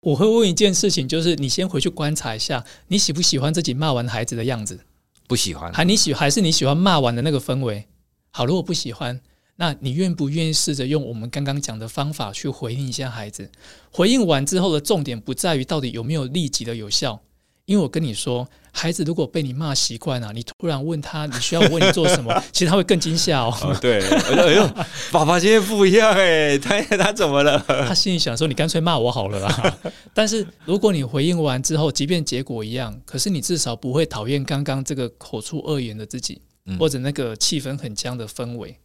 [0.00, 4.78] 我会问一件事情，就是你先回去观察一下，你喜不喜欢自己骂完孩子的样子？
[5.26, 5.72] 不喜欢。
[5.72, 7.88] 还你喜还是你喜欢骂完的那个氛围？
[8.30, 9.20] 好，如果不喜欢。
[9.56, 13.50] 那你愿不愿意试着用我们刚刚讲的方法去回应一下孩子？
[13.90, 17.20] 回应完之后的重点不在于到底有没有立即的有效，
[17.64, 23.78] 因为我跟你说，孩子如果被你骂习惯了，你突然问他你需要我为你做什么， 其实他会更惊吓哦，哦。
[23.80, 24.68] 对，哎呦，
[25.12, 27.64] 爸爸今天不一样哎，他 他怎么了？
[27.68, 29.78] 他心里想说，你干脆骂我好了啦。
[30.12, 36.42] 但是如果你回应完之后，即便结果一样，可是你至少不会讨厌刚刚这个口出恶言的自己，
[36.76, 38.76] 或者那个气氛很僵的氛围。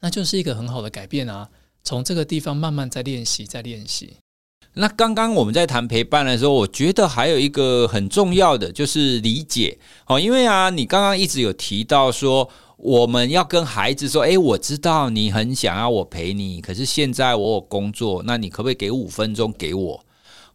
[0.00, 1.48] 那就是一个很好的改变啊！
[1.82, 4.14] 从这个地方慢慢在练习，在练习。
[4.74, 9.78] 那刚刚我们在谈陪伴的时候，我觉得还有一个很重要的就是理解。
[10.06, 20.04] 哦，因为啊，你刚刚一直有提到说，我们要跟孩子说：“诶，我知道你很想要我陪你，可是现在我有工作，那你可不可以给五分钟给我？”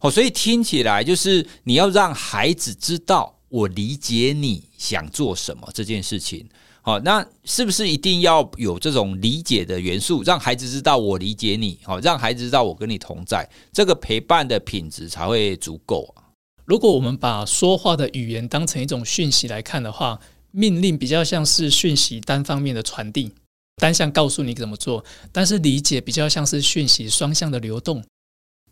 [0.00, 6.48] 哦，所以听起来就是你要让孩子知道我理解你想做什么这件事情。
[6.86, 11.80] 好，那是不是一定要有这种理解的元素，让孩子知道我理解你？
[11.82, 16.30] 好，让孩子知道我跟你同在，这个陪伴的品质才会足够啊。
[16.64, 20.20] 如果我们把说话的语言当成一种讯息来看的话，
[20.52, 23.32] 命令比较像是讯息单方面的传递，
[23.82, 28.04] 单向告诉你怎么做；但是理解比较像是讯息双向的流动。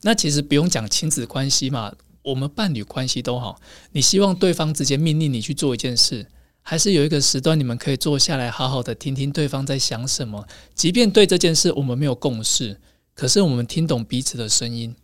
[0.03, 6.29] 那其实不用讲亲子关系嘛，我们伴侣关系都好，你希望对方直接命令你去做一件事。
[6.67, 10.49] 还是有一个时段，你们可以坐下来，好好的听听对方在想什么。
[10.75, 12.81] 即便对这件事我们没有共识，
[13.15, 14.97] 可是我们听懂彼此的声音。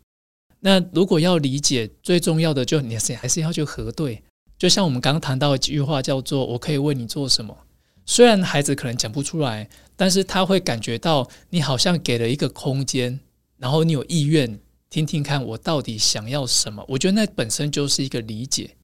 [0.60, 4.22] 那如果要理解，最重要的就你还是要去核对。
[4.58, 7.56] 就像我们刚刚谈到一句话，叫做“我可以为你做什么”。
[8.06, 13.20] 虽然孩子可能讲不出来，但是他会感觉到你好像给了一个空间，
[13.58, 16.84] 然后你有意愿听听看我到底想要什么。
[16.88, 18.76] 我觉得那本身就是一个理解。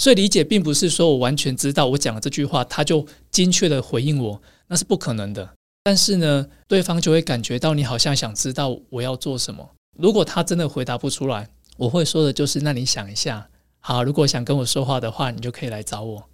[0.00, 5.50] 所以理解并不是说我完全知道我讲了这句话，他就精确的回应我，那是不可能的。
[5.84, 9.70] 但是呢，对方就会感觉到你好像想知道我要做什么。
[9.98, 13.48] 如果他真的回答不出来，我会说的就是：那你想一下，
[13.80, 16.28] 好，如果想跟我说话的话，你就可以来找我。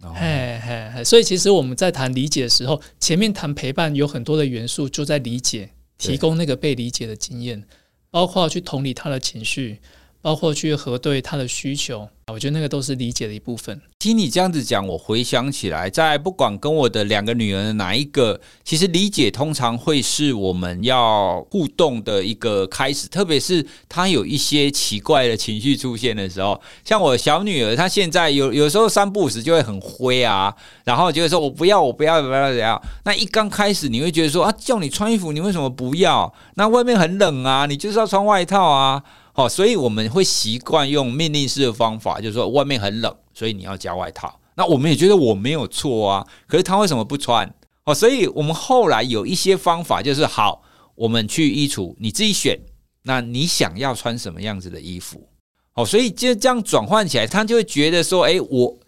[0.00, 1.04] 嘿嘿嘿。
[1.04, 7.64] 所以其实我们在谈理解的时候，前面谈陪伴有很多的元素，就在理解，提供那个被理解的经验，
[8.10, 9.80] 包括去同理他的情绪，
[10.24, 12.08] 包括去核对他的需求。
[12.28, 13.78] 我觉得那个都是理解的一部分。
[13.98, 32.80] 听你这样子讲，我回想起来，在不管跟我的两个女儿哪一个，其实理解通常会是我们要互动的一个开始，特别是她有一些奇怪的情绪出现的时候，像我小女儿，她现在有有时候三不五时就会很灰啊，然后就会说我不要，我不要，不要怎样。
[33.04, 36.32] 那一刚开始你会觉得说啊，叫你穿衣服，你为什么不要？
[36.54, 39.02] 那外面很冷啊，你就是要穿外套啊。
[39.36, 44.40] 好，所以我们会习惯用命令式的方法，就是说外面很冷，所以你要加外套。
[44.54, 47.52] 那我们也觉得我没有错啊，可是他为什么不穿？
[47.84, 50.62] 哦，所以我们后来有一些方法，就是好，
[50.94, 52.58] 我们去衣橱，你自己选。
[53.02, 55.28] 那你想要穿什么样子的衣服？
[55.74, 58.78] 哦，所以就这样转换起来，他就会觉得说，诶，我。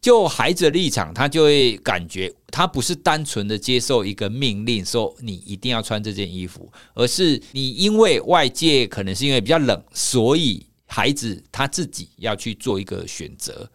[0.00, 13.68] 就孩子的立场，他就会感觉他不是单纯的接受一个命令，说你一定要穿这件衣服，而是你因为外界可能是因为比较冷，所以孩子他自己要去做一个选择。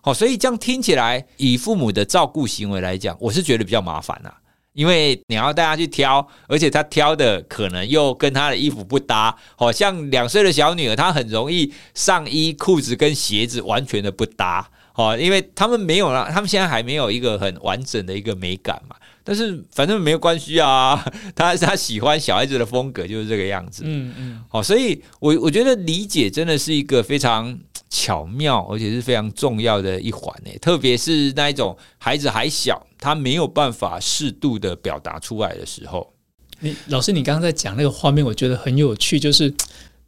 [0.00, 4.34] 好，所以这样听起来，以父母的照顾行为来讲，我是觉得比较麻烦啊，
[4.72, 9.36] 因为你要带他去挑，而且他挑的可能又跟他的衣服不搭。
[9.54, 14.68] 好像两岁的小女儿，她很容易上衣、裤子跟鞋子完全的不搭。
[14.94, 18.96] 哦，因为他们没有了，他们现在还没有一个很完整的一个美感嘛。
[19.26, 21.02] 但是反正没有关系啊，
[21.34, 23.82] 他他喜欢小孩子的风格就是这个样子。
[23.86, 24.44] 嗯嗯。
[24.48, 30.56] 好，所以我我觉得理解真的是一个非常巧妙，而且是非常重要的一环诶。
[30.58, 36.12] 特别是那一种孩子还小，他没有办法适度的表达出来的时候。
[36.60, 39.52] 你老师，你刚刚在讲那个画面，我觉得很有趣，就是。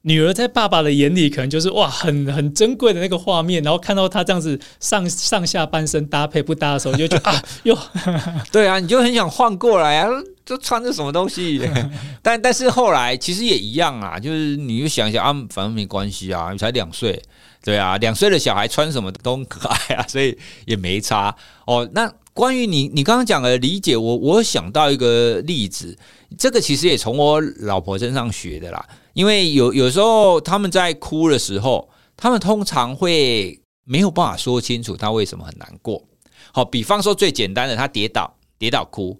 [0.07, 3.61] 女儿在爸爸的眼里，可能就是哇，很很珍贵的那个画面。
[3.65, 7.77] 然后看到他这样子上上下半身搭配不搭的时候，你就觉得 啊，哟，
[8.53, 10.09] 对啊，你就很想换过来啊，
[10.45, 11.61] 这穿着什么东西？
[12.23, 17.21] 但但是后来其实也一样啊，就是你就想想啊，反正没关系啊，你才两岁，
[17.65, 21.89] 对啊，两岁的小孩穿什么都可爱啊，所以也没差哦。
[21.93, 25.97] 那关于你你刚刚讲的理解，我我想到一个例子，
[26.37, 28.87] 这个其实也从我老婆身上学的啦。
[29.15, 36.05] 因为有有时候他们在哭的时候，他们通常会没有办法说清楚他为什么很难过。
[36.53, 39.19] 好，比方说最简单的，他跌倒，跌倒哭。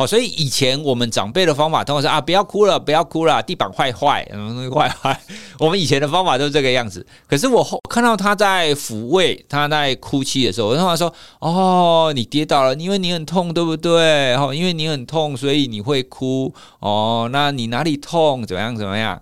[0.00, 5.20] 好，所以以前我们长辈的方法通常是啊，不要哭了，不要哭了，地板坏坏，什么东西坏坏。
[5.58, 7.04] 我们以前的方法都是这个样子。
[7.26, 14.36] 可是我后看到他在抚慰他在哭泣的时候，我通常说：“哦，你跌倒了，因为你很痛，对不对？
[14.36, 16.54] 哦，因为你很痛，所以你会哭。
[16.78, 18.46] 哦，那你哪里痛？
[18.46, 18.76] 怎么样？
[18.76, 19.20] 怎么样？”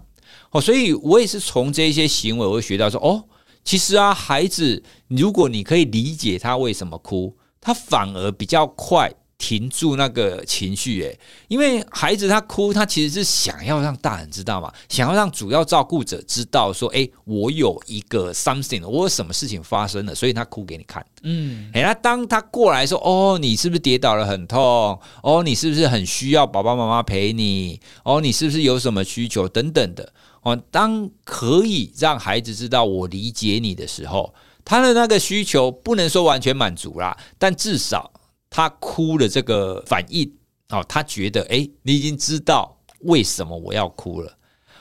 [0.52, 3.24] 哦，所以我也是从这些行为，我会学到说，哦，
[3.64, 11.18] 其实啊，孩子，如果你可以理解他为什么哭，他反而比较快停住那个情绪，诶，
[11.48, 21.04] 因为孩子他哭，他其实是想要让大人知道嘛，想要让主要照顾者知道说，诶，我有一个 something，我有什么事情发生了，所以他哭给你看。
[21.22, 24.98] 嗯，诶，那当他过来说，哦，你是不是跌倒了很痛？
[25.22, 27.78] 哦，你是不是很需要爸爸妈妈陪你？
[28.04, 30.12] 哦，你是不是有什么需求等等的？
[30.42, 34.32] 哦，当可以让孩子知道我理解你的时候，
[34.64, 38.10] 他的那个需求不能说完全满足啦，但至少
[38.56, 40.26] 他哭的这个反应，
[40.70, 44.32] 哦，他觉得，诶，你已经知道为什么我要哭了。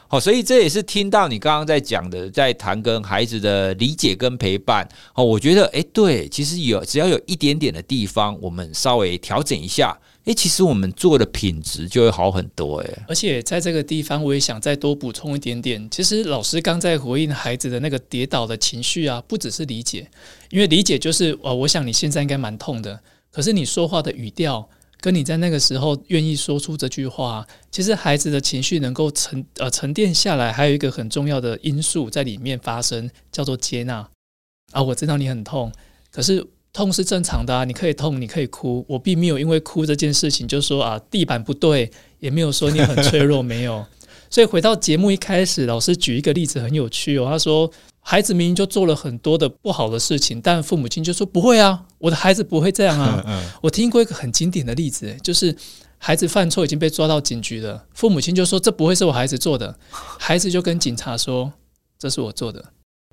[0.07, 4.87] 好，所以这也是听到你刚刚在讲的，在谈跟孩子的理解跟陪伴。
[5.13, 9.99] 哦，我觉得，诶，对，其实有只要有一点点的地方，我们稍微调整一下。
[10.23, 15.85] 诶，其实我们做的品质就会好很多诶，而且在这个地方，我也想再多补充一点点。
[15.91, 20.09] 其实老师刚在回应孩子的那个跌倒的情绪啊，不只是理解，
[20.49, 22.97] 因为理解就是哦，我想你现在应该蛮痛的。
[23.35, 24.69] 可是你说话的语调，
[25.01, 34.07] 跟你在那个时候愿意说出这句话，其实孩子的情绪能够沉呃沉淀下来，还有一个很重要的因素在里面发生，叫做接纳
[34.71, 34.81] 啊。
[34.81, 35.69] 我知道你很痛，
[36.09, 36.47] 可是。
[36.71, 38.85] 痛是正常的啊，你可以痛，你可以哭。
[38.89, 43.85] 我并没有因为哭这件事情就说啊，地板不对，也没有说你很脆弱， 没有。
[44.29, 47.27] 所以回到节目一开始，老师举一个例子很有趣哦。
[47.29, 47.71] 他说，
[48.07, 53.43] 孩子明明就做了很多的不好的事情，但父母亲就说不会啊，我的孩子不会这样啊。
[53.63, 55.57] 我听过一个很经典的例子，就是
[55.97, 61.51] 孩子犯错已经被抓到警局了，父母亲就说这不会是我孩子做的，孩子就跟警察说
[61.97, 62.63] 这是我做的。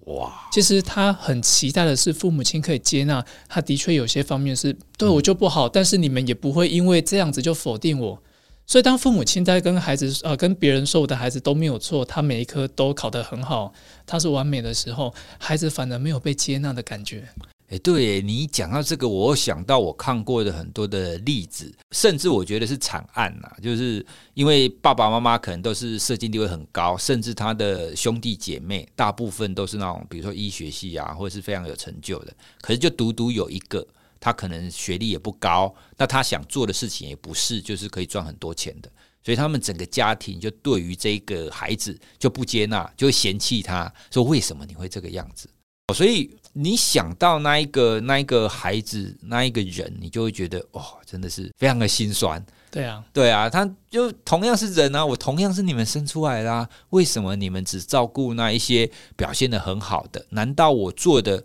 [0.09, 8.23] 哇，其实他很期待的是父母亲可以接纳，他的确有些方面是对我就不好，但是你们也不会因为这样子就否定我。
[8.67, 13.73] 所以当父母亲在跟孩子呃跟别人说我的孩子都没有错，他每一科都考得很好，
[14.07, 17.29] 他是完美的时候，孩子反而没有被接纳的感觉。
[17.69, 24.05] 哎，对你讲到这个，我想到我看过的很多的例子，甚至我觉得是惨案呐，就是
[24.35, 33.87] 因为爸爸妈妈可能都是社经地位很高，甚至他的兄弟姐妹大部分都是那种，比如说医学系啊，或者是非常有成就的，可是就独独有一个，
[34.23, 38.89] 他可能学历也不高，那他想做的事情也不是就是可以赚很多钱的，
[39.25, 45.49] 所以他们整个家庭就对于这个孩子就不接纳，就会嫌弃他，说为什么你会这个样子？
[45.93, 52.43] 所以你想到那一个那一个孩子那一个人，你就会觉得哦，真的是非常的心酸。
[52.71, 60.25] 对啊，对啊，他就同样是人啊，我同样是你们生出来的啊，为什么你们只照顾那一些表现得很好的？
[60.31, 61.45] 难道我做的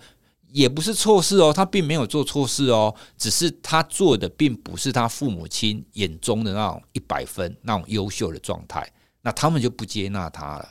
[0.51, 1.51] 也不是错事哦？
[1.53, 8.89] 他并没有做错事哦，只是他做的并不是他父母亲眼中的那种一百分那种优秀的状态，
[9.21, 10.69] 那他们就不接纳他了。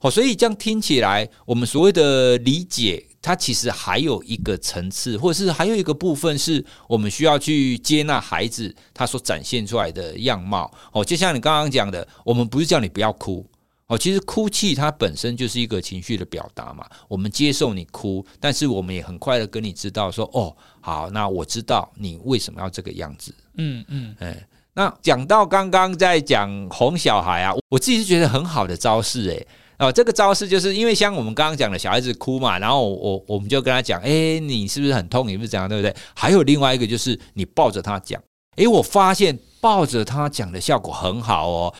[0.00, 10.70] 哦，所以这样听起来，我们所谓的理解，它其实还有一个层次，或者是还有一个部分，是我们需要去接纳孩子他所展现出来的样貌。
[10.92, 13.44] 哦，就像你刚刚讲的，我们不是叫你不要哭。
[13.88, 16.84] 哦，其实哭泣它本身就是一个情绪的表达嘛。
[17.06, 23.32] 我们接受你哭，但是我们也很快的跟你知道说，哦，好，那我知道你为什么要这个样子。
[23.58, 29.46] 嗯嗯，哎，那讲到刚刚在讲哄小孩啊，我自己是觉得很好的招式，诶。
[29.78, 35.28] 哦，这个招式就是因为像我们刚刚讲的小孩子哭嘛，然后我我们就跟他讲，哎，你是不是很痛？
[35.28, 35.94] 你不是这样，对不对？
[36.14, 38.20] 还有另外一个就是你抱着他讲，
[38.56, 41.74] 哎，我发现抱着他讲的效果很好哦。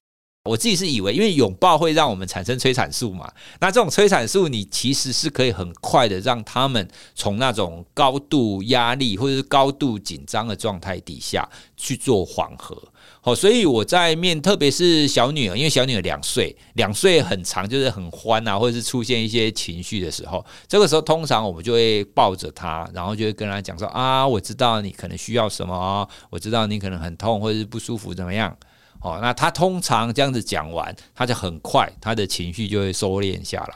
[0.47, 3.31] 我自己是以为，因为拥抱会让我们产生催产素嘛，
[3.61, 12.77] 那这种催产素你其实是可以很快的让他们从那种高度压力或者是高度紧张的状态底下去做缓和。
[13.21, 28.57] 好，所以我在面，特别是小女儿，因为小女儿两岁，两岁很长，就是很欢啊，或者是出现一些情绪的时候，这个时候通常我们就会抱着她，然后就会跟她讲说啊，我知道你可能需要什么，我知道你可能很痛或者是不舒服，怎么样？
[29.01, 33.75] 哦，那他通常这样子讲完，他就很快，他的情绪就会收敛下来。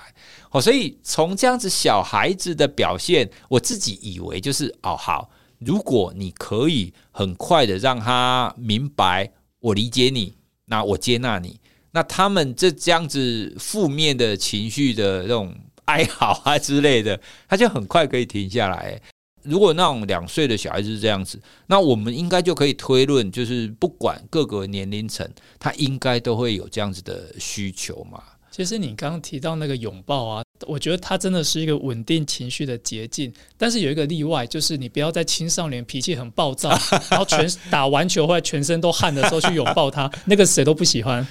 [0.50, 9.30] 哦，所以从这样子小孩子的表现，我自己以为就是哦，好，如果你可以很快的让他明白。
[9.62, 10.32] 我理解你，
[10.64, 11.60] 那我接纳你，
[11.90, 15.54] 那他们这这样子负面的情绪的这种
[15.84, 18.98] 哀嚎啊之类的，他就很快可以停下来。
[19.42, 25.28] 如果那种两岁的小孩子是这样子，那我们应该就可以推论，就是不管各个年龄层，
[25.58, 28.22] 他应该都会有这样子的需求嘛。
[28.50, 33.32] 其实你刚刚提到那个拥抱啊，我觉得它真的是一个稳定情绪的捷径。
[33.56, 36.68] 但是有一个例外，就是你不要在青少年脾气很暴躁，
[37.08, 41.24] 然后全打完球或者全身都汗的时候去拥抱他，那个谁都不喜欢。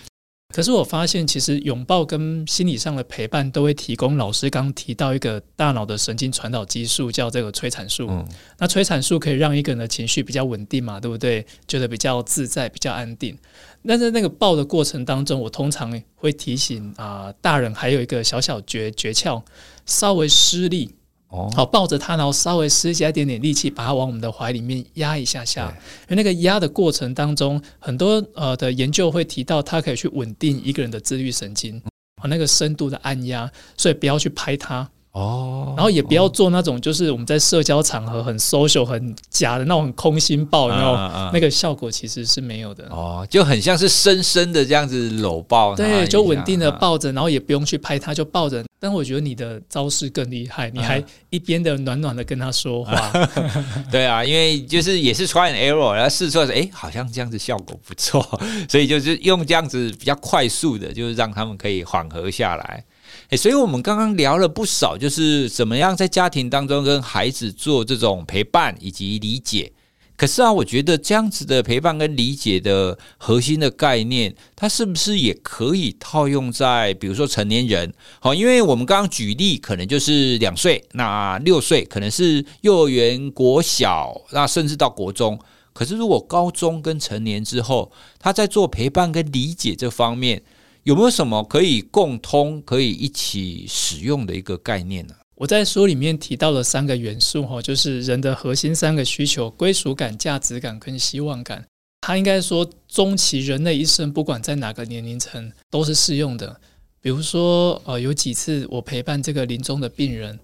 [0.52, 8.08] 可是我发现，其实拥抱跟心理上的陪伴都会提供老师刚提到一个大脑的神经传导激素，叫这个催产素。
[8.10, 8.28] 嗯。
[8.58, 11.46] 那催产素可以让一个人的情绪比较稳定嘛，对不对？
[11.68, 13.38] 觉得比较自在，比较安定。
[13.84, 19.44] 那在那个抱的过程当中，我通常会提醒啊、呃，大人还有一个小小诀诀窍，
[19.86, 20.96] 稍微施力。
[21.30, 25.68] 哦，好，抱着它，然后稍微施加一点点力气，把它往我们的怀里面压一下下。
[26.08, 31.80] 因为那个压的过程当中，很多呃的研究会提到，它可以去稳定一个人的自律神经，
[32.22, 34.90] 和那个深度的按压，所以不要去拍他。
[35.12, 40.94] 哦，然后也不要做那种就是我们在社交场合很 social 很假的那种空心抱，然后
[41.34, 42.86] 那个效果其实是没有的。
[42.92, 48.64] 哦，就很像是深深的这样子搂抱，对，就稳定的抱着，然后也不用去拍他，就抱着。
[48.82, 53.12] 但我觉得你的招式更厉害，你还一边的暖暖的跟他说话。
[53.92, 58.22] 对啊，因为就是也是 try and error，然后试错，哎，好像这样子效果不错，
[58.70, 62.84] 所以就是用这样子比较快速的，就是让他们可以缓和下来。
[63.30, 69.72] 诶，所以我们刚刚聊了不少，就是怎么样在家庭当中跟孩子做这种陪伴以及理解。
[70.18, 77.94] 可是啊，我觉得这样子的陪伴跟理解的核心的概念，它是不是也可以套用在比如说成年人？
[78.20, 85.40] 好，因为我们刚刚举例，可能就是两岁，那六岁可能是幼儿园、国小，那甚至到国中。
[85.72, 90.42] 可是如果高中跟成年之后，他在做陪伴跟理解这方面，
[90.84, 95.14] 有没有什么可以共通、可以一起使用的一个概念呢？
[95.36, 101.66] 我在书里面提到了三个元素，哈，就是人的核心三个需求：归属感、价值感跟希望感。
[102.02, 106.60] 它应该说，终其人类一生，不管在哪个年龄层，都是适用的。
[107.02, 110.40] 比如说，呃，有几次我陪伴这个临终的病人，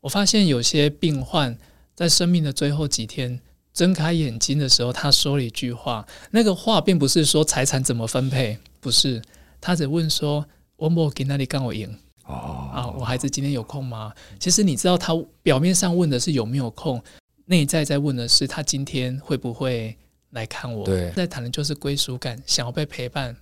[0.00, 1.56] 我发现有些病患
[1.94, 3.40] 在生命的最后几天
[3.72, 9.22] 睁开眼睛的时候，他说了一句话，那个话并不是说财产怎么分配，不是。
[9.60, 10.46] 他只问说
[10.76, 11.88] ：“我没给那里干我赢
[12.24, 14.12] 哦啊，我孩子今天有空吗？
[14.38, 17.02] 其实你知道，他表面上问的是有没有空，
[17.46, 19.96] 内在在问的是他今天会不会
[20.30, 20.84] 来看我。
[20.84, 23.36] 对，在谈的就是归属感，想要被陪伴。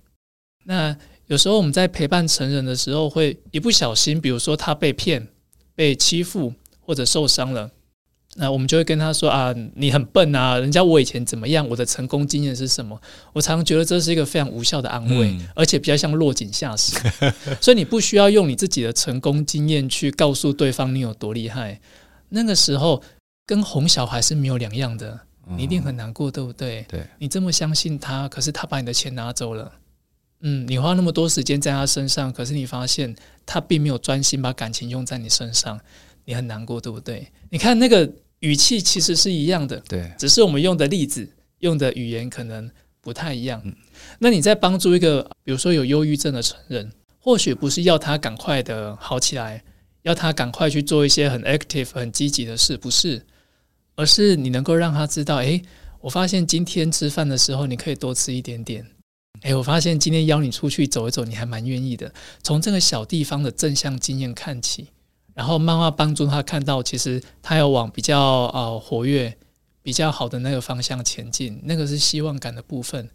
[0.65, 0.95] 那
[1.27, 5.27] 有时候我们在陪伴成人的时候，会一不小心，比如说他被骗、
[5.75, 7.69] 被欺负或者受伤了。
[8.37, 12.99] 那我们就会跟他说啊，你很笨啊，人家我以前怎么样，我的成功经验是什么？
[13.31, 16.97] 我常常觉得这是一个非常无效的安慰，嗯、而且比较像落井下石。
[17.61, 21.79] 所以你不需要用你自己的成功经验去告诉对方你有多厉害。
[22.27, 23.01] 那个时候
[23.45, 25.17] 跟哄小孩是没有两样的，
[25.55, 26.83] 你一定很难过，对不对？
[26.89, 29.71] 对，你这么相信他，可是他把你的钱拿走了。
[30.41, 33.15] 嗯，你花那么多时间在他身上，可是你发现
[33.45, 35.79] 他并没有专心把感情用在你身上，
[36.25, 37.31] 你很难过，对不对？
[37.49, 38.11] 你看那个。
[38.45, 41.27] 语气其实是一样的，对，只是我们用的例子、
[41.59, 42.69] 用的语言可能
[43.01, 43.59] 不太一样。
[43.65, 43.75] 嗯，
[44.19, 49.63] 那你在帮助一个，比如说有忧郁症的成人，或许不是要他赶快的好起来，
[50.03, 53.25] 要他赶快去做一些很 active、很积极的事，不是，
[53.95, 55.59] 而是你能够让他知道，诶，
[56.01, 58.85] 我发现今天吃饭的时候你可以多吃一点点，
[59.41, 62.13] 诶，我发现今天邀你出去走一走，你还蛮愿意的。
[62.43, 64.89] 从这个小地方的正向经验看起。
[65.35, 69.37] 然后漫画帮助他看到，其实他要往比较呃活跃、
[69.83, 73.07] 比较好的那个方向前进，那个是希望感的部分。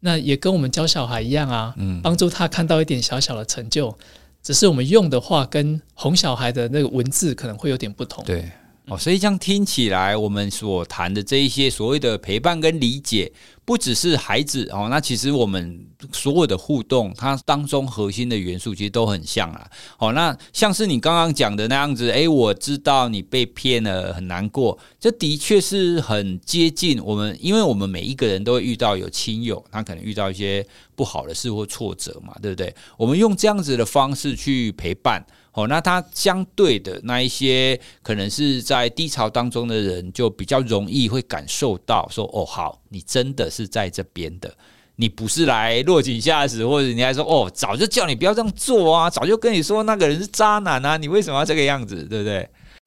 [0.00, 3.94] 那也跟我们教小孩一样啊，嗯，帮助他看到一点小小的成就。
[4.42, 8.24] 只是我们用的话跟哄小孩的那个文字可能会有点不同。
[8.24, 8.48] 对。
[8.88, 13.32] 哦，所以这样听起来，我们所谈的这一些所谓的陪伴跟理解，
[13.64, 19.68] 不只是孩子哦，那其实我们所有的互动，它当中核心的元素其实都很像啊。
[19.98, 30.64] 哦，那像是你刚刚讲的那样子，诶，我知道你被骗了，很难过，这的确是很接近我们，因为我们每一个人都会遇到有亲友，他可能遇到一些
[30.94, 32.72] 不好的事或挫折嘛，对不对？
[32.96, 35.26] 我们用这样子的方式去陪伴。
[35.56, 44.54] 哦，那他相对的那一些可能是在低潮当中的人，就比较容易会感受到说，哦，好，你真的是在这边的，
[44.96, 52.46] 你不是来落井下石，或者你还说，哦，早就叫你不要这样做啊，早就跟你说那个人是渣男啊，你为什么要这个样子，对不对？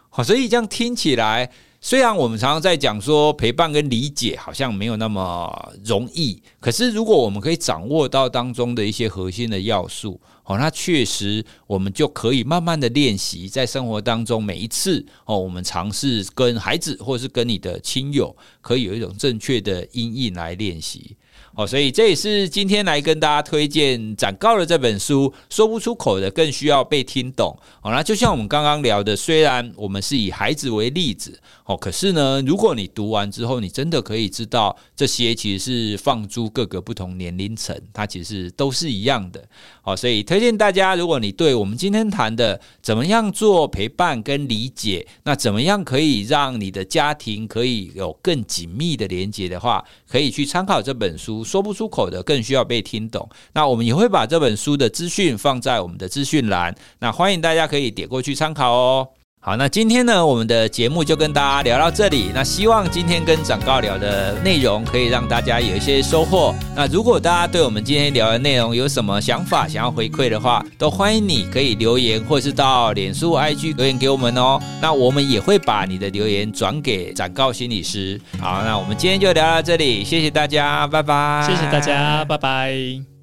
[0.09, 1.49] 好，所以这样听起来。
[1.81, 21.15] 虽然我们常常在讲说陪伴跟理解好像没有那么容易，可是如果我们可以掌握到当中的一些核心的要素，哦，那确实我们就可以慢慢的练习，在生活当中每一次哦，我们尝试跟孩子或者是跟你的亲友，可以有一种正确的音译来练习。
[21.59, 27.53] 哦，所以这也是今天来跟大家推荐展誥的这本书，说不出口的更需要被听懂。
[27.81, 39.45] 好，那就像我们刚刚聊的，虽然我们是以孩子为例子，哦，可是呢，如果你读完之后，你真的可以知道这些其实是放诸各个不同年龄层，它其实都是一样的。
[39.89, 51.43] 好，所以推荐大家，如果你对我们今天谈的怎么样做陪伴跟理解，那怎么样可以让你的家庭可以有更紧密的连接的话，可以去参考这本书。
[51.43, 53.27] 说不出口的更需要被听懂。
[53.53, 59.07] 那我们也会把这本书的资讯放在我们的资讯栏，那欢迎大家可以点过去参考哦。
[59.41, 62.29] 好，那今天呢，我们的节目就跟大家聊到这里。
[62.35, 66.53] 那希望今天跟展誥聊的内容可以让大家有一些收获。
[66.75, 74.59] 那如果大家对我们今天聊的内容有什么想法，想要回馈的话，都欢迎你可以留言，或是到脸书、IG 留言给我们哦。
[74.81, 78.19] 那我们也会把你的留言转给展誥心理师。
[78.41, 81.47] 好，那我们今天就聊到这里，谢谢大家，拜拜。
[81.47, 83.18] 谢谢大家，拜拜。